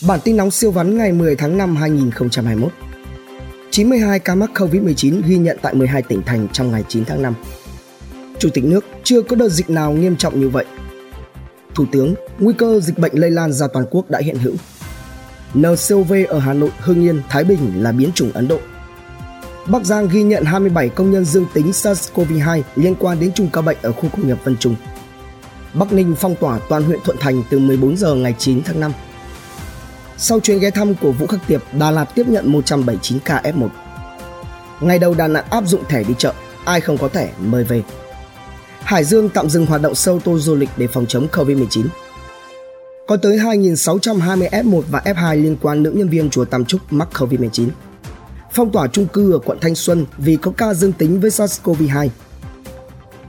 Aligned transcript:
Bản 0.00 0.20
tin 0.24 0.36
nóng 0.36 0.50
siêu 0.50 0.70
vắn 0.70 0.98
ngày 0.98 1.12
10 1.12 1.36
tháng 1.36 1.58
5 1.58 1.76
2021. 1.76 2.72
92 3.70 4.18
ca 4.18 4.34
mắc 4.34 4.50
COVID-19 4.54 5.22
ghi 5.26 5.36
nhận 5.36 5.58
tại 5.62 5.74
12 5.74 6.02
tỉnh 6.02 6.22
thành 6.22 6.48
trong 6.52 6.70
ngày 6.70 6.84
9 6.88 7.04
tháng 7.04 7.22
5. 7.22 7.34
Chủ 8.38 8.48
tịch 8.54 8.64
nước 8.64 8.84
chưa 9.04 9.22
có 9.22 9.36
đợt 9.36 9.48
dịch 9.48 9.70
nào 9.70 9.92
nghiêm 9.92 10.16
trọng 10.16 10.40
như 10.40 10.48
vậy. 10.48 10.64
Thủ 11.74 11.84
tướng, 11.92 12.14
nguy 12.38 12.54
cơ 12.58 12.80
dịch 12.80 12.98
bệnh 12.98 13.12
lây 13.14 13.30
lan 13.30 13.52
ra 13.52 13.66
toàn 13.72 13.86
quốc 13.90 14.10
đã 14.10 14.20
hiện 14.24 14.36
hữu. 14.38 14.54
NCOV 15.54 16.12
ở 16.28 16.38
Hà 16.38 16.52
Nội, 16.52 16.70
Hưng 16.78 17.02
Yên, 17.02 17.20
Thái 17.28 17.44
Bình 17.44 17.82
là 17.82 17.92
biến 17.92 18.10
chủng 18.14 18.32
Ấn 18.32 18.48
Độ. 18.48 18.58
Bắc 19.66 19.84
Giang 19.84 20.08
ghi 20.08 20.22
nhận 20.22 20.44
27 20.44 20.88
công 20.88 21.10
nhân 21.10 21.24
dương 21.24 21.46
tính 21.54 21.70
SARS-CoV-2 21.70 22.62
liên 22.76 22.94
quan 22.94 23.20
đến 23.20 23.32
chùm 23.32 23.48
ca 23.48 23.60
bệnh 23.60 23.78
ở 23.82 23.92
khu 23.92 24.08
công 24.08 24.26
nghiệp 24.26 24.38
Vân 24.44 24.56
Trung. 24.56 24.76
Bắc 25.74 25.92
Ninh 25.92 26.14
phong 26.18 26.34
tỏa 26.40 26.58
toàn 26.68 26.82
huyện 26.82 27.00
Thuận 27.04 27.16
Thành 27.20 27.42
từ 27.50 27.58
14 27.58 27.96
giờ 27.96 28.14
ngày 28.14 28.34
9 28.38 28.62
tháng 28.64 28.80
5. 28.80 28.92
Sau 30.24 30.40
chuyến 30.40 30.58
ghé 30.58 30.70
thăm 30.70 30.94
của 30.94 31.12
Vũ 31.12 31.26
Khắc 31.26 31.40
Tiệp, 31.46 31.62
Đà 31.78 31.90
Lạt 31.90 32.04
tiếp 32.04 32.28
nhận 32.28 32.52
179 32.52 33.18
ca 33.24 33.40
F1. 33.44 33.68
Ngày 34.80 34.98
đầu 34.98 35.14
Đà 35.14 35.28
Lạt 35.28 35.50
áp 35.50 35.64
dụng 35.66 35.84
thẻ 35.88 36.04
đi 36.04 36.14
chợ, 36.18 36.32
ai 36.64 36.80
không 36.80 36.98
có 36.98 37.08
thẻ 37.08 37.32
mời 37.38 37.64
về. 37.64 37.82
Hải 38.80 39.04
Dương 39.04 39.28
tạm 39.28 39.50
dừng 39.50 39.66
hoạt 39.66 39.82
động 39.82 39.94
xe 39.94 40.12
ô 40.12 40.18
tô 40.24 40.38
du 40.38 40.54
lịch 40.54 40.68
để 40.76 40.86
phòng 40.86 41.06
chống 41.06 41.26
Covid-19. 41.32 41.86
Có 43.06 43.16
tới 43.16 43.38
2.620 43.38 44.48
F1 44.48 44.82
và 44.90 45.02
F2 45.04 45.42
liên 45.42 45.56
quan 45.62 45.82
nữ 45.82 45.90
nhân 45.90 46.08
viên 46.08 46.30
chùa 46.30 46.44
Tam 46.44 46.64
Trúc 46.64 46.80
mắc 46.90 47.08
Covid-19. 47.14 47.68
Phong 48.52 48.72
tỏa 48.72 48.86
chung 48.86 49.06
cư 49.06 49.32
ở 49.32 49.38
quận 49.38 49.58
Thanh 49.60 49.74
Xuân 49.74 50.06
vì 50.18 50.36
có 50.36 50.52
ca 50.56 50.74
dương 50.74 50.92
tính 50.92 51.20
với 51.20 51.30
SARS-CoV-2. 51.30 52.08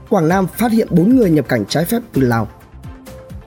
Quảng 0.08 0.28
Nam 0.28 0.46
phát 0.58 0.72
hiện 0.72 0.88
4 0.90 1.16
người 1.16 1.30
nhập 1.30 1.48
cảnh 1.48 1.64
trái 1.68 1.84
phép 1.84 2.02
từ 2.12 2.20
Lào. 2.20 2.48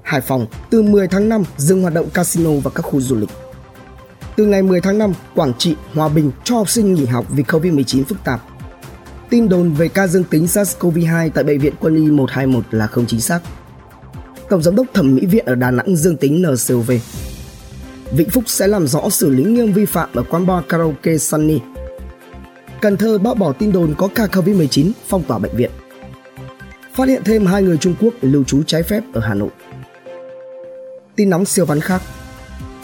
Hải 0.08 0.22
Phòng 0.22 0.46
từ 0.70 0.82
10 0.82 1.08
tháng 1.08 1.30
5 1.30 1.44
dừng 1.58 1.82
hoạt 1.82 1.94
động 1.94 2.10
casino 2.10 2.50
và 2.64 2.72
các 2.76 2.82
khu 2.82 3.02
du 3.02 3.16
lịch. 3.16 3.30
Từ 4.38 4.46
ngày 4.46 4.62
10 4.62 4.82
tháng 4.82 4.98
5, 4.98 5.14
Quảng 5.36 5.54
Trị, 5.58 5.76
Hòa 5.94 6.10
Bình 6.10 6.32
cho 6.44 6.56
học 6.56 6.70
sinh 6.70 6.94
nghỉ 6.94 7.06
học 7.06 7.26
vì 7.30 7.44
Covid-19 7.44 8.04
phức 8.04 8.24
tạp. 8.24 8.42
Tin 9.30 9.50
đồn 9.50 9.74
về 9.74 9.88
ca 9.88 10.08
dương 10.08 10.24
tính 10.24 10.46
SARS-CoV-2 10.46 11.30
tại 11.34 11.44
Bệnh 11.44 11.60
viện 11.60 11.74
Quân 11.80 11.96
y 11.96 12.12
121 12.12 12.64
là 12.72 12.88
không 12.88 13.06
chính 13.06 13.22
xác. 13.22 13.40
Tổng 14.50 14.64
giám 14.64 14.76
đốc 14.76 14.88
thẩm 14.94 15.16
mỹ 15.16 15.26
viện 15.26 15.46
ở 15.46 15.56
Đà 15.56 15.72
Nẵng 15.72 15.96
dương 15.96 16.18
tính 16.18 16.42
NCOV. 16.42 16.92
Vĩnh 18.12 18.30
Phúc 18.30 18.44
sẽ 18.48 18.68
làm 18.68 18.88
rõ 18.88 19.10
xử 19.10 19.30
lý 19.30 19.44
nghiêm 19.44 19.74
vi 19.74 19.86
phạm 19.86 20.10
ở 20.14 20.24
quán 20.24 20.46
bar 20.46 20.64
karaoke 20.70 21.18
Sunny. 21.18 21.60
Cần 22.82 22.98
Thơ 22.98 23.18
bác 23.18 23.38
bỏ 23.38 23.54
tin 23.54 23.72
đồn 23.72 23.94
có 23.98 24.10
ca 24.16 24.26
Covid-19 24.26 24.92
phong 25.08 25.24
tỏa 25.24 25.38
bệnh 25.38 25.56
viện. 25.56 25.72
Phát 26.94 27.08
hiện 27.08 27.22
thêm 27.26 27.46
hai 27.46 27.64
người 27.64 27.78
Trung 27.78 27.96
Quốc 28.02 28.14
lưu 28.22 28.44
trú 28.44 28.64
trái 28.64 28.84
phép 28.84 29.04
ở 29.14 29.22
Hà 29.22 29.34
Nội. 29.34 29.50
Tin 31.16 31.30
nóng 31.30 31.46
siêu 31.46 31.66
vắn 31.66 31.80
khác. 31.80 32.02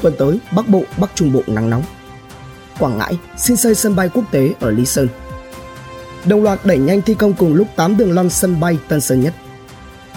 Tuần 0.04 0.14
tới, 0.18 0.40
Bắc 0.56 0.68
Bộ, 0.68 0.84
Bắc 0.98 1.12
Trung 1.16 1.34
Bộ 1.34 1.42
nắng 1.48 1.70
nóng. 1.70 1.84
Quảng 2.80 2.98
Ngãi 2.98 3.18
xin 3.38 3.58
xây 3.58 3.76
sân 3.76 3.96
bay 3.96 4.10
quốc 4.14 4.24
tế 4.32 4.54
ở 4.60 4.72
Lý 4.72 4.86
Sơn. 4.86 5.08
Đồng 6.26 6.44
loạt 6.44 6.60
đẩy 6.66 6.78
nhanh 6.78 7.02
thi 7.02 7.14
công 7.14 7.34
cùng 7.34 7.54
lúc 7.54 7.68
8 7.76 7.98
đường 7.98 8.12
lăn 8.12 8.30
sân 8.30 8.60
bay 8.60 8.78
Tân 8.88 9.02
Sơn 9.02 9.22
Nhất. 9.22 9.34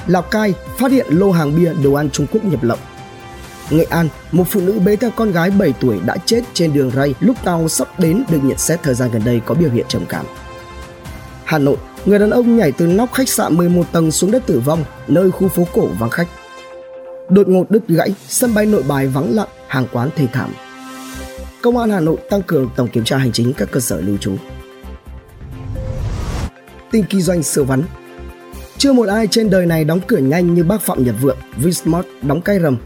Lào 0.07 0.23
Cai 0.23 0.55
phát 0.79 0.91
hiện 0.91 1.07
lô 1.09 1.31
hàng 1.31 1.57
bia 1.57 1.73
đồ 1.83 1.93
ăn 1.93 2.11
Trung 2.11 2.27
Quốc 2.33 2.45
nhập 2.45 2.63
lậu. 2.63 2.77
Nghệ 3.71 3.85
An, 3.91 4.09
một 4.33 4.45
phụ 4.51 4.61
nữ 4.61 4.79
bế 4.79 4.97
theo 4.97 5.11
con 5.17 5.33
gái 5.33 5.51
7 5.51 5.75
tuổi 5.81 6.01
đã 6.07 6.17
chết 6.27 6.41
trên 6.55 6.73
đường 6.73 6.91
ray 6.91 7.15
lúc 7.21 7.37
tàu 7.45 7.69
sắp 7.69 8.01
đến 8.01 8.25
được 8.31 8.41
nhận 8.43 8.59
xét 8.59 8.83
thời 8.83 8.95
gian 8.95 9.11
gần 9.11 9.23
đây 9.25 9.41
có 9.47 9.55
biểu 9.55 9.71
hiện 9.71 9.87
trầm 9.89 10.03
cảm. 10.09 10.27
Hà 11.45 11.59
Nội, 11.59 11.77
người 12.05 12.19
đàn 12.19 12.31
ông 12.31 12.57
nhảy 12.57 12.73
từ 12.73 12.87
nóc 12.87 13.13
khách 13.13 13.29
sạn 13.29 13.57
11 13.57 13.93
tầng 13.93 14.11
xuống 14.11 14.31
đất 14.31 14.47
tử 14.47 14.61
vong 14.61 14.85
nơi 15.09 15.31
khu 15.31 15.49
phố 15.49 15.67
cổ 15.73 15.87
vắng 15.99 16.11
khách. 16.11 16.29
Đột 17.29 17.49
ngột 17.49 17.71
đứt 17.71 17.89
gãy, 17.89 18.15
sân 18.29 18.55
bay 18.55 18.67
nội 18.67 18.83
bài 18.89 19.07
vắng 19.07 19.35
lặng, 19.35 19.49
hàng 19.69 19.87
quán 19.93 20.11
thê 20.17 20.27
thảm. 20.33 20.55
Công 21.63 21.79
an 21.79 21.91
Hà 21.91 22.01
Nội 22.01 22.17
tăng 22.31 22.43
cường 22.43 22.71
tổng 22.77 22.89
kiểm 22.89 23.05
tra 23.05 23.17
hành 23.17 23.33
chính 23.33 23.53
các 23.53 23.69
cơ 23.71 23.81
sở 23.81 24.01
lưu 24.01 24.17
trú. 24.17 24.37
Tin 26.91 27.05
kinh 27.11 27.23
doanh 27.23 27.43
siêu 27.43 27.65
vắn 27.65 27.83
Chưa 28.79 28.93
một 28.93 29.09
ai 29.09 29.27
trên 29.27 29.51
đời 29.51 29.67
này 29.67 29.85
đóng 29.85 30.01
cửa 30.07 30.19
nhanh 30.19 30.55
như 30.55 30.65
bác 30.65 30.83
Phạm 30.83 31.05
Nhật 31.05 31.15
Vượng, 31.21 31.39
Vinsmart 31.57 32.07
đóng 32.23 32.41
cay 32.41 32.61
rầm. 32.61 32.77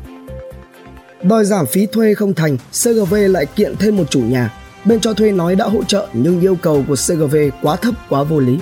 Đòi 1.23 1.45
giảm 1.45 1.67
phí 1.67 1.87
thuê 1.87 2.15
không 2.15 2.35
thành, 2.35 2.57
CGV 2.57 3.15
lại 3.15 3.47
kiện 3.47 3.77
thêm 3.77 3.97
một 3.97 4.11
chủ 4.11 4.21
nhà. 4.21 4.55
Bên 4.85 5.01
cho 5.01 5.15
thuê 5.15 5.33
nói 5.33 5.57
đã 5.57 5.65
hỗ 5.65 5.85
trợ 5.85 6.09
nhưng 6.13 6.41
yêu 6.41 6.57
cầu 6.63 6.85
của 6.89 6.95
CGV 6.95 7.37
quá 7.63 7.77
thấp 7.77 7.95
quá 8.09 8.23
vô 8.23 8.41
lý. 8.41 8.59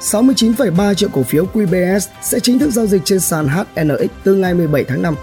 69,3 0.00 0.94
triệu 0.94 1.08
cổ 1.12 1.22
phiếu 1.22 1.46
QBS 1.54 2.00
sẽ 2.22 2.40
chính 2.40 2.58
thức 2.58 2.70
giao 2.70 2.86
dịch 2.86 3.02
trên 3.04 3.20
sàn 3.20 3.48
HNX 3.48 4.10
từ 4.24 4.34
ngày 4.34 4.54
17 4.54 4.84
tháng 4.84 5.02
5. 5.02 5.14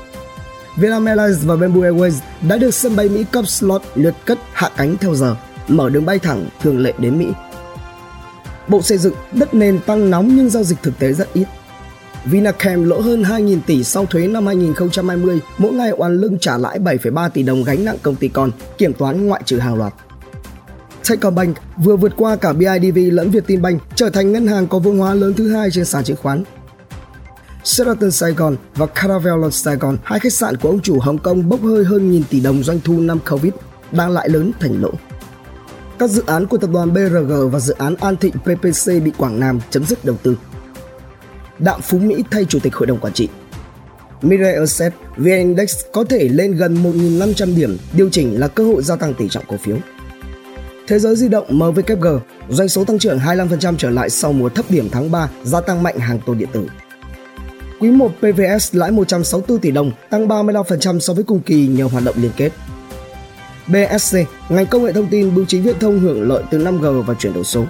Vietnam 0.79 1.05
Airlines 1.05 1.45
và 1.45 1.55
Bamboo 1.55 1.81
Airways 1.81 2.11
đã 2.47 2.57
được 2.57 2.73
sân 2.73 2.95
bay 2.95 3.09
Mỹ 3.09 3.25
cấp 3.31 3.47
slot 3.47 3.81
lượt 3.95 4.13
cất 4.25 4.39
hạ 4.53 4.69
cánh 4.77 4.97
theo 4.97 5.15
giờ, 5.15 5.35
mở 5.67 5.89
đường 5.89 6.05
bay 6.05 6.19
thẳng 6.19 6.45
thường 6.61 6.79
lệ 6.79 6.93
đến 6.97 7.19
Mỹ. 7.19 7.27
Bộ 8.67 8.81
Xây 8.81 8.97
dựng 8.97 9.13
đất 9.31 9.53
nền 9.53 9.79
tăng 9.79 10.09
nóng 10.09 10.35
nhưng 10.35 10.49
giao 10.49 10.63
dịch 10.63 10.77
thực 10.83 10.99
tế 10.99 11.13
rất 11.13 11.33
ít. 11.33 11.45
Vinachem 12.25 12.83
lỗ 12.83 12.99
hơn 13.01 13.23
2.000 13.23 13.59
tỷ 13.65 13.83
sau 13.83 14.05
thuế 14.05 14.27
năm 14.27 14.47
2020, 14.47 15.39
mỗi 15.57 15.73
ngày 15.73 15.91
oan 15.97 16.21
lưng 16.21 16.37
trả 16.39 16.57
lãi 16.57 16.79
7,3 16.79 17.29
tỷ 17.29 17.43
đồng 17.43 17.63
gánh 17.63 17.85
nặng 17.85 17.97
công 18.01 18.15
ty 18.15 18.27
con, 18.27 18.51
kiểm 18.77 18.93
toán 18.93 19.27
ngoại 19.27 19.41
trừ 19.45 19.59
hàng 19.59 19.75
loạt. 19.75 19.93
Techcombank 21.09 21.57
vừa 21.77 21.95
vượt 21.95 22.13
qua 22.15 22.35
cả 22.35 22.53
BIDV 22.53 22.97
lẫn 23.11 23.31
Vietinbank 23.31 23.81
trở 23.95 24.09
thành 24.09 24.31
ngân 24.31 24.47
hàng 24.47 24.67
có 24.67 24.79
vốn 24.79 24.97
hóa 24.97 25.13
lớn 25.13 25.33
thứ 25.33 25.55
hai 25.55 25.71
trên 25.71 25.85
sàn 25.85 26.03
chứng 26.03 26.17
khoán. 26.17 26.43
Sheraton 27.63 28.11
Sài 28.11 28.31
Gòn 28.31 28.55
và 28.75 28.85
Caravelle 28.85 29.49
Sài 29.51 29.75
Gòn, 29.75 29.97
hai 30.03 30.19
khách 30.19 30.33
sạn 30.33 30.57
của 30.57 30.69
ông 30.69 30.81
chủ 30.81 30.99
Hồng 30.99 31.17
Kông 31.17 31.49
bốc 31.49 31.61
hơi 31.63 31.85
hơn 31.85 32.11
nghìn 32.11 32.23
tỷ 32.23 32.39
đồng 32.39 32.63
doanh 32.63 32.79
thu 32.83 32.99
năm 32.99 33.19
Covid, 33.29 33.53
đang 33.91 34.11
lại 34.11 34.29
lớn 34.29 34.51
thành 34.59 34.81
lỗ. 34.81 34.91
Các 35.99 36.09
dự 36.09 36.23
án 36.25 36.47
của 36.47 36.57
tập 36.57 36.69
đoàn 36.73 36.93
BRG 36.93 37.49
và 37.51 37.59
dự 37.59 37.73
án 37.73 37.95
An 37.95 38.17
Thịnh 38.17 38.33
PPC 38.33 39.03
bị 39.03 39.11
Quảng 39.17 39.39
Nam 39.39 39.59
chấm 39.69 39.85
dứt 39.85 40.05
đầu 40.05 40.15
tư. 40.23 40.37
Đạm 41.59 41.81
Phú 41.81 41.99
Mỹ 41.99 42.23
thay 42.31 42.45
chủ 42.45 42.59
tịch 42.59 42.75
hội 42.75 42.87
đồng 42.87 42.99
quản 42.99 43.13
trị. 43.13 43.29
Mirai 44.21 44.53
Asset, 44.53 44.93
VN 45.17 45.25
Index 45.25 45.75
có 45.93 46.03
thể 46.03 46.29
lên 46.29 46.55
gần 46.55 46.83
1.500 46.83 47.55
điểm, 47.55 47.77
điều 47.93 48.09
chỉnh 48.09 48.39
là 48.39 48.47
cơ 48.47 48.63
hội 48.63 48.83
gia 48.83 48.95
tăng 48.95 49.13
tỷ 49.13 49.29
trọng 49.29 49.43
cổ 49.47 49.57
phiếu. 49.57 49.77
Thế 50.87 50.99
giới 50.99 51.15
di 51.15 51.27
động 51.27 51.45
MVKG, 51.49 52.07
doanh 52.49 52.69
số 52.69 52.85
tăng 52.85 52.99
trưởng 52.99 53.19
25% 53.19 53.75
trở 53.77 53.89
lại 53.89 54.09
sau 54.09 54.33
mùa 54.33 54.49
thấp 54.49 54.65
điểm 54.69 54.89
tháng 54.91 55.11
3, 55.11 55.29
gia 55.43 55.61
tăng 55.61 55.83
mạnh 55.83 55.99
hàng 55.99 56.19
tồn 56.25 56.37
điện 56.37 56.49
tử. 56.51 56.67
Quý 57.79 57.89
1 57.89 58.11
PVS 58.19 58.75
lãi 58.75 58.91
164 58.91 59.59
tỷ 59.59 59.71
đồng, 59.71 59.91
tăng 60.09 60.27
35% 60.27 60.99
so 60.99 61.13
với 61.13 61.23
cùng 61.23 61.39
kỳ 61.39 61.67
nhờ 61.67 61.85
hoạt 61.85 62.03
động 62.03 62.15
liên 62.17 62.31
kết. 62.37 62.51
BSC, 63.67 64.17
ngành 64.49 64.65
công 64.65 64.83
nghệ 64.83 64.93
thông 64.93 65.07
tin 65.07 65.35
bưu 65.35 65.45
chính 65.45 65.63
viễn 65.63 65.79
thông 65.79 65.99
hưởng 65.99 66.27
lợi 66.27 66.43
từ 66.51 66.57
5G 66.57 67.01
và 67.01 67.13
chuyển 67.13 67.33
đổi 67.33 67.43
số. 67.43 67.65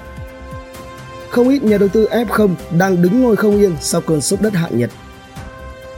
Không 1.30 1.50
ít 1.50 1.64
nhà 1.64 1.78
đầu 1.78 1.90
tư 1.90 2.08
F0 2.12 2.50
đang 2.78 3.02
đứng 3.02 3.22
ngồi 3.22 3.36
không 3.36 3.58
yên 3.58 3.72
sau 3.82 4.02
cơn 4.02 4.22
sốt 4.22 4.42
đất 4.42 4.54
hạ 4.54 4.68
nhiệt. 4.72 4.90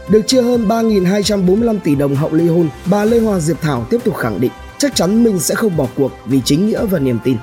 Được 0.09 0.21
chia 0.27 0.41
hơn 0.41 0.67
3.245 0.67 1.79
tỷ 1.83 1.95
đồng 1.95 2.15
hậu 2.15 2.33
ly 2.33 2.47
hôn, 2.47 2.69
bà 2.85 3.05
Lê 3.05 3.19
Hoa 3.19 3.39
Diệp 3.39 3.61
Thảo 3.61 3.85
tiếp 3.89 3.97
tục 4.03 4.15
khẳng 4.15 4.41
định 4.41 4.51
chắc 4.77 4.95
chắn 4.95 5.23
mình 5.23 5.39
sẽ 5.39 5.55
không 5.55 5.77
bỏ 5.77 5.87
cuộc 5.97 6.11
vì 6.25 6.41
chính 6.45 6.67
nghĩa 6.67 6.85
và 6.85 6.99
niềm 6.99 7.19
tin. 7.23 7.37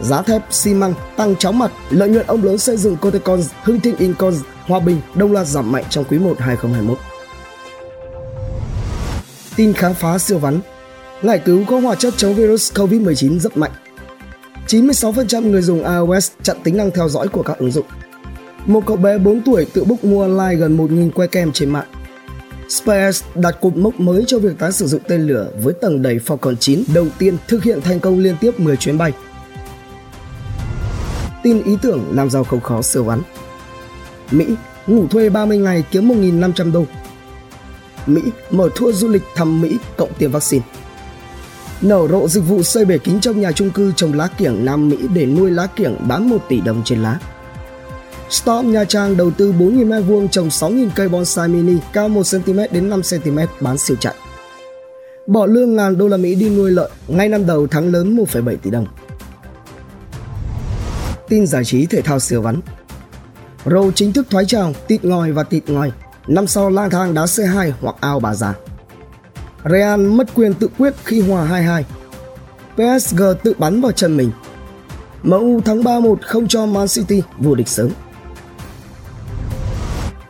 Giá 0.00 0.22
thép, 0.22 0.42
xi 0.50 0.74
măng 0.74 0.94
tăng 1.16 1.36
chóng 1.36 1.58
mặt, 1.58 1.72
lợi 1.90 2.08
nhuận 2.08 2.26
ông 2.26 2.44
lớn 2.44 2.58
xây 2.58 2.76
dựng 2.76 2.96
Cotecons, 2.96 3.50
Hưng 3.62 3.80
Thịnh 3.80 3.96
Incons, 3.96 4.38
Hòa 4.68 4.80
Bình 4.80 5.00
đồng 5.14 5.32
loạt 5.32 5.46
giảm 5.46 5.72
mạnh 5.72 5.84
trong 5.90 6.04
quý 6.04 6.18
1 6.18 6.36
2021. 6.38 6.98
Tin 9.56 9.72
khám 9.72 9.94
phá 9.94 10.18
siêu 10.18 10.38
vắn, 10.38 10.60
Lại 11.22 11.40
cứu 11.44 11.64
có 11.64 11.80
hóa 11.80 11.94
chất 11.94 12.14
chống 12.16 12.34
virus 12.34 12.72
COVID-19 12.72 13.38
rất 13.38 13.56
mạnh. 13.56 13.70
96% 14.66 15.50
người 15.50 15.62
dùng 15.62 15.84
iOS 15.84 16.30
chặn 16.42 16.56
tính 16.64 16.76
năng 16.76 16.90
theo 16.90 17.08
dõi 17.08 17.28
của 17.28 17.42
các 17.42 17.58
ứng 17.58 17.70
dụng. 17.70 17.86
Một 18.66 18.86
cậu 18.86 18.96
bé 18.96 19.18
4 19.18 19.40
tuổi 19.40 19.64
tự 19.64 19.84
book 19.84 20.04
mua 20.04 20.22
online 20.22 20.54
gần 20.54 20.76
1.000 20.76 21.10
que 21.10 21.26
kem 21.26 21.52
trên 21.52 21.70
mạng. 21.70 21.86
SpaceX 22.68 23.22
đặt 23.34 23.56
cột 23.60 23.76
mốc 23.76 24.00
mới 24.00 24.24
cho 24.26 24.38
việc 24.38 24.58
tái 24.58 24.72
sử 24.72 24.86
dụng 24.86 25.00
tên 25.08 25.26
lửa 25.26 25.50
với 25.62 25.74
tầng 25.80 26.02
đầy 26.02 26.20
Falcon 26.26 26.54
9 26.54 26.82
đầu 26.94 27.06
tiên 27.18 27.36
thực 27.48 27.62
hiện 27.62 27.80
thành 27.80 28.00
công 28.00 28.18
liên 28.18 28.36
tiếp 28.40 28.60
10 28.60 28.76
chuyến 28.76 28.98
bay. 28.98 29.12
Tin 31.42 31.62
ý 31.62 31.76
tưởng 31.82 32.04
làm 32.12 32.30
giàu 32.30 32.44
không 32.44 32.60
khó 32.60 32.82
siêu 32.82 33.04
vắn. 33.04 33.20
Mỹ 34.30 34.46
ngủ 34.86 35.06
thuê 35.06 35.30
30 35.30 35.58
ngày 35.58 35.84
kiếm 35.90 36.08
1.500 36.08 36.72
đô. 36.72 36.84
Mỹ 38.06 38.20
mở 38.50 38.68
tour 38.80 38.96
du 38.96 39.08
lịch 39.08 39.22
thăm 39.34 39.60
Mỹ 39.60 39.78
cộng 39.96 40.14
tiêm 40.18 40.30
vaccine. 40.30 40.64
Nở 41.80 42.08
rộ 42.10 42.28
dịch 42.28 42.40
vụ 42.40 42.62
xây 42.62 42.84
bể 42.84 42.98
kính 42.98 43.20
trong 43.20 43.40
nhà 43.40 43.52
chung 43.52 43.70
cư 43.70 43.92
trồng 43.96 44.14
lá 44.14 44.28
kiểng 44.38 44.64
Nam 44.64 44.88
Mỹ 44.88 44.96
để 45.14 45.26
nuôi 45.26 45.50
lá 45.50 45.66
kiểng 45.66 45.96
bán 46.08 46.28
1 46.28 46.38
tỷ 46.48 46.60
đồng 46.60 46.82
trên 46.84 47.02
lá. 47.02 47.18
Storm 48.30 48.72
Nha 48.72 48.84
Trang 48.84 49.16
đầu 49.16 49.30
tư 49.30 49.52
4.000 49.52 49.88
m2 49.88 50.28
trồng 50.28 50.48
6.000 50.48 50.88
cây 50.94 51.08
bonsai 51.08 51.48
mini 51.48 51.74
cao 51.92 52.08
1cm 52.08 52.68
đến 52.70 52.90
5cm 52.90 53.46
bán 53.60 53.78
siêu 53.78 53.96
chạy. 54.00 54.14
Bỏ 55.26 55.46
lương 55.46 55.76
ngàn 55.76 55.98
đô 55.98 56.08
la 56.08 56.16
Mỹ 56.16 56.34
đi 56.34 56.50
nuôi 56.50 56.70
lợn, 56.70 56.90
ngay 57.08 57.28
năm 57.28 57.46
đầu 57.46 57.66
thắng 57.66 57.92
lớn 57.92 58.16
1,7 58.16 58.56
tỷ 58.62 58.70
đồng. 58.70 58.86
Tin 61.28 61.46
giải 61.46 61.64
trí 61.64 61.86
thể 61.86 62.02
thao 62.02 62.20
siêu 62.20 62.42
vắn 62.42 62.60
Rô 63.70 63.90
chính 63.92 64.12
thức 64.12 64.26
thoái 64.30 64.44
trào, 64.44 64.72
tịt 64.86 65.04
ngòi 65.04 65.32
và 65.32 65.42
tịt 65.42 65.62
ngòi. 65.66 65.92
Năm 66.26 66.46
sau 66.46 66.70
lang 66.70 66.90
thang 66.90 67.14
đá 67.14 67.24
C2 67.24 67.72
hoặc 67.80 67.96
ao 68.00 68.20
bà 68.20 68.34
già. 68.34 68.54
Real 69.70 70.00
mất 70.00 70.34
quyền 70.34 70.54
tự 70.54 70.68
quyết 70.78 70.94
khi 71.04 71.20
hòa 71.20 71.46
2-2. 71.46 71.82
PSG 72.76 73.22
tự 73.42 73.54
bắn 73.58 73.80
vào 73.80 73.92
chân 73.92 74.16
mình. 74.16 74.30
MU 75.22 75.60
thắng 75.60 75.82
3-1 75.82 76.16
không 76.22 76.48
cho 76.48 76.66
Man 76.66 76.88
City 76.88 77.22
vô 77.38 77.54
địch 77.54 77.68
sớm. 77.68 77.90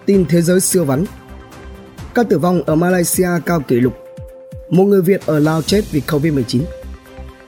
Tin 0.07 0.27
thế 0.29 0.43
giới 0.43 0.61
siêu 0.61 0.85
vắn 0.85 1.05
Ca 2.15 2.23
tử 2.23 2.39
vong 2.39 2.63
ở 2.67 2.75
Malaysia 2.75 3.29
cao 3.47 3.61
kỷ 3.61 3.81
lục. 3.81 3.93
Một 4.71 4.85
người 4.85 5.03
Việt 5.03 5.27
ở 5.27 5.39
Lào 5.39 5.63
chết 5.63 5.85
vì 5.91 6.03
Covid-19. 6.07 6.61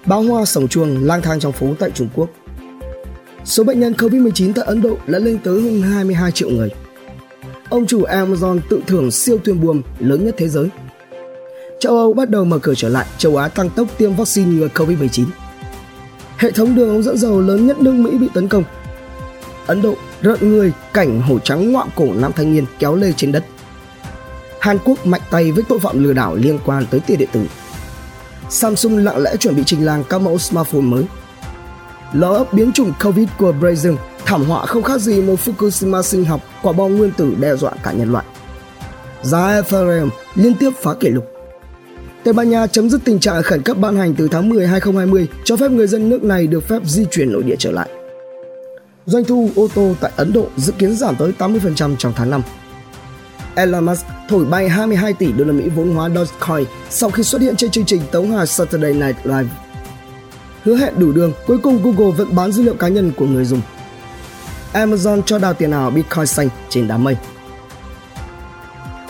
Báo 0.06 0.22
hoa 0.22 0.44
sổng 0.44 0.68
chuồng 0.68 1.04
lang 1.04 1.22
thang 1.22 1.40
trong 1.40 1.52
phố 1.52 1.74
tại 1.78 1.90
Trung 1.90 2.08
Quốc. 2.14 2.30
Số 3.44 3.64
bệnh 3.64 3.80
nhân 3.80 3.92
Covid-19 3.92 4.52
tại 4.52 4.64
Ấn 4.64 4.82
Độ 4.82 4.96
đã 5.06 5.18
lên 5.18 5.38
tới 5.44 5.62
hơn 5.62 5.82
22 5.82 6.32
triệu 6.32 6.50
người. 6.50 6.70
Ông 7.68 7.86
chủ 7.86 8.02
Amazon 8.02 8.60
tự 8.70 8.80
thưởng 8.86 9.10
siêu 9.10 9.38
thuyền 9.44 9.60
buồm 9.60 9.82
lớn 9.98 10.26
nhất 10.26 10.34
thế 10.38 10.48
giới. 10.48 10.68
Châu 11.80 11.96
Âu 11.96 12.12
bắt 12.12 12.30
đầu 12.30 12.44
mở 12.44 12.58
cửa 12.58 12.74
trở 12.76 12.88
lại, 12.88 13.06
châu 13.18 13.36
Á 13.36 13.48
tăng 13.48 13.70
tốc 13.70 13.88
tiêm 13.98 14.14
vaccine 14.14 14.50
ngừa 14.50 14.68
Covid-19. 14.74 15.24
Hệ 16.36 16.50
thống 16.50 16.74
đường 16.74 16.88
ống 16.88 17.02
dẫn 17.02 17.18
dầu 17.18 17.40
lớn 17.40 17.66
nhất 17.66 17.78
nước 17.80 17.92
Mỹ 17.92 18.18
bị 18.18 18.28
tấn 18.34 18.48
công. 18.48 18.64
Ấn 19.66 19.82
Độ 19.82 19.94
rợn 20.22 20.38
người 20.40 20.72
cảnh 20.92 21.20
hổ 21.20 21.38
trắng 21.38 21.72
ngoạm 21.72 21.88
cổ 21.94 22.06
nam 22.14 22.32
thanh 22.36 22.54
niên 22.54 22.64
kéo 22.78 22.96
lê 22.96 23.12
trên 23.16 23.32
đất. 23.32 23.44
Hàn 24.60 24.78
Quốc 24.84 25.06
mạnh 25.06 25.20
tay 25.30 25.52
với 25.52 25.64
tội 25.68 25.78
phạm 25.78 26.04
lừa 26.04 26.12
đảo 26.12 26.36
liên 26.36 26.58
quan 26.64 26.84
tới 26.90 27.00
tiền 27.00 27.18
điện 27.18 27.28
tử. 27.32 27.40
Samsung 28.48 28.96
lặng 28.96 29.22
lẽ 29.22 29.36
chuẩn 29.36 29.56
bị 29.56 29.62
trình 29.66 29.84
làng 29.84 30.04
các 30.08 30.18
mẫu 30.18 30.38
smartphone 30.38 30.80
mới. 30.80 31.04
Lỡ 32.12 32.44
biến 32.52 32.72
chủng 32.72 32.92
Covid 33.04 33.28
của 33.38 33.54
Brazil, 33.60 33.96
thảm 34.24 34.44
họa 34.44 34.66
không 34.66 34.82
khác 34.82 35.00
gì 35.00 35.22
một 35.22 35.34
Fukushima 35.44 36.02
sinh 36.02 36.24
học, 36.24 36.40
quả 36.62 36.72
bom 36.72 36.96
nguyên 36.96 37.10
tử 37.12 37.34
đe 37.40 37.56
dọa 37.56 37.72
cả 37.82 37.92
nhân 37.92 38.12
loại. 38.12 38.24
Giá 39.22 39.54
Ethereum 39.54 40.10
liên 40.34 40.54
tiếp 40.54 40.70
phá 40.82 40.94
kỷ 41.00 41.08
lục. 41.08 41.24
Tây 42.24 42.34
Ban 42.34 42.50
Nha 42.50 42.66
chấm 42.66 42.90
dứt 42.90 43.00
tình 43.04 43.18
trạng 43.20 43.42
khẩn 43.42 43.62
cấp 43.62 43.76
ban 43.80 43.96
hành 43.96 44.14
từ 44.14 44.28
tháng 44.28 44.48
10 44.48 44.66
2020 44.66 45.28
cho 45.44 45.56
phép 45.56 45.70
người 45.70 45.86
dân 45.86 46.08
nước 46.08 46.24
này 46.24 46.46
được 46.46 46.68
phép 46.68 46.82
di 46.84 47.04
chuyển 47.10 47.32
nội 47.32 47.42
địa 47.42 47.56
trở 47.58 47.70
lại. 47.70 47.88
Doanh 49.06 49.24
thu 49.24 49.50
ô 49.56 49.68
tô 49.74 49.94
tại 50.00 50.12
Ấn 50.16 50.32
Độ 50.32 50.46
dự 50.56 50.72
kiến 50.72 50.96
giảm 50.96 51.16
tới 51.16 51.32
80% 51.38 51.96
trong 51.96 52.12
tháng 52.16 52.30
5. 52.30 52.42
Elon 53.54 53.84
Musk 53.86 54.06
thổi 54.28 54.44
bay 54.44 54.68
22 54.68 55.12
tỷ 55.12 55.32
đô 55.32 55.44
la 55.44 55.52
Mỹ 55.52 55.68
vốn 55.76 55.94
hóa 55.94 56.08
Dogecoin 56.08 56.66
sau 56.90 57.10
khi 57.10 57.22
xuất 57.22 57.42
hiện 57.42 57.56
trên 57.56 57.70
chương 57.70 57.84
trình 57.84 58.02
tống 58.12 58.30
hài 58.30 58.46
Saturday 58.46 58.92
Night 58.92 59.16
Live. 59.24 59.69
Hứa 60.64 60.76
hẹn 60.76 60.94
đủ 60.98 61.12
đường, 61.12 61.32
cuối 61.46 61.58
cùng 61.58 61.82
Google 61.82 62.16
vẫn 62.16 62.34
bán 62.34 62.52
dữ 62.52 62.62
liệu 62.62 62.74
cá 62.74 62.88
nhân 62.88 63.12
của 63.16 63.26
người 63.26 63.44
dùng. 63.44 63.60
Amazon 64.72 65.22
cho 65.22 65.38
đào 65.38 65.54
tiền 65.54 65.70
ảo 65.70 65.90
Bitcoin 65.90 66.26
xanh 66.26 66.48
trên 66.68 66.88
đám 66.88 67.04
mây. 67.04 67.16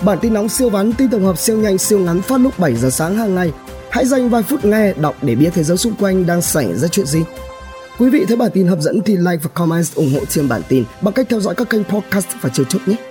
Bản 0.02 0.18
tin 0.20 0.34
nóng 0.34 0.48
siêu 0.48 0.70
vắn 0.70 0.92
tin 0.92 1.10
tổng 1.10 1.24
hợp 1.24 1.38
siêu 1.38 1.56
nhanh 1.56 1.78
siêu 1.78 1.98
ngắn 1.98 2.22
phát 2.22 2.40
lúc 2.40 2.58
7 2.58 2.74
giờ 2.74 2.90
sáng 2.90 3.16
hàng 3.16 3.34
ngày. 3.34 3.52
Hãy 3.90 4.06
dành 4.06 4.30
vài 4.30 4.42
phút 4.42 4.64
nghe, 4.64 4.92
đọc 4.92 5.16
để 5.22 5.34
biết 5.34 5.50
thế 5.54 5.64
giới 5.64 5.76
xung 5.76 5.94
quanh 5.94 6.26
đang 6.26 6.42
xảy 6.42 6.74
ra 6.74 6.88
chuyện 6.88 7.06
gì. 7.06 7.20
Quý 7.98 8.10
vị 8.10 8.24
thấy 8.28 8.36
bản 8.36 8.50
tin 8.54 8.66
hấp 8.66 8.80
dẫn 8.80 9.00
thì 9.02 9.16
like 9.16 9.36
và 9.42 9.50
comment 9.54 9.94
ủng 9.94 10.12
hộ 10.14 10.24
trên 10.24 10.48
bản 10.48 10.62
tin 10.68 10.84
bằng 11.00 11.14
cách 11.14 11.26
theo 11.30 11.40
dõi 11.40 11.54
các 11.54 11.70
kênh 11.70 11.84
podcast 11.84 12.26
và 12.40 12.50
YouTube 12.58 12.84
nhé. 12.86 13.09